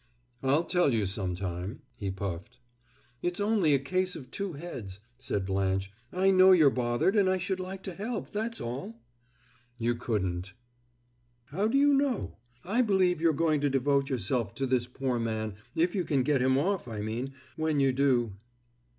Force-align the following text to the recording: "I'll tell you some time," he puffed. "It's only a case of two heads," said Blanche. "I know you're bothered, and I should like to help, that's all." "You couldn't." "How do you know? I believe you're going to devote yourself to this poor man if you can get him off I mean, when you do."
"I'll 0.41 0.63
tell 0.63 0.91
you 0.95 1.05
some 1.05 1.35
time," 1.35 1.83
he 1.95 2.09
puffed. 2.09 2.57
"It's 3.21 3.39
only 3.39 3.75
a 3.75 3.77
case 3.77 4.15
of 4.15 4.31
two 4.31 4.53
heads," 4.53 4.99
said 5.19 5.45
Blanche. 5.45 5.91
"I 6.11 6.31
know 6.31 6.53
you're 6.53 6.71
bothered, 6.71 7.15
and 7.15 7.29
I 7.29 7.37
should 7.37 7.59
like 7.59 7.83
to 7.83 7.93
help, 7.93 8.31
that's 8.31 8.59
all." 8.59 8.99
"You 9.77 9.93
couldn't." 9.93 10.53
"How 11.51 11.67
do 11.67 11.77
you 11.77 11.93
know? 11.93 12.37
I 12.65 12.81
believe 12.81 13.21
you're 13.21 13.31
going 13.31 13.61
to 13.61 13.69
devote 13.69 14.09
yourself 14.09 14.55
to 14.55 14.65
this 14.65 14.87
poor 14.87 15.19
man 15.19 15.53
if 15.75 15.93
you 15.93 16.03
can 16.03 16.23
get 16.23 16.41
him 16.41 16.57
off 16.57 16.87
I 16.87 17.01
mean, 17.01 17.33
when 17.55 17.79
you 17.79 17.91
do." 17.93 18.33